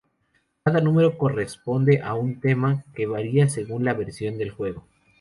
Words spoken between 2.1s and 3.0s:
un tema,